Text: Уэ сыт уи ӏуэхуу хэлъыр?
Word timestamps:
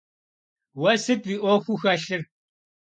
Уэ 0.81 0.93
сыт 1.03 1.21
уи 1.27 1.35
ӏуэхуу 1.41 1.77
хэлъыр? 1.81 2.21